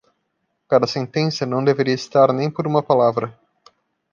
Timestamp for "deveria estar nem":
1.63-2.49